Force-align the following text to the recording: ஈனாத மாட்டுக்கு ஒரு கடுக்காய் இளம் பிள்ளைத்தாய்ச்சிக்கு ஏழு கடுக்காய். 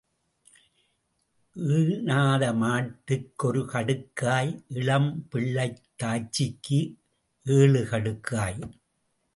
ஈனாத 1.55 2.43
மாட்டுக்கு 2.53 3.47
ஒரு 3.47 3.61
கடுக்காய் 3.73 4.51
இளம் 4.73 5.11
பிள்ளைத்தாய்ச்சிக்கு 5.31 6.79
ஏழு 7.45 7.81
கடுக்காய். 7.91 8.59